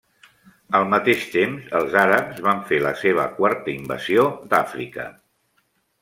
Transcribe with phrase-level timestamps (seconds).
[0.77, 5.05] Al mateix temps els àrabs van fer la seva quarta invasió d'Àfrica.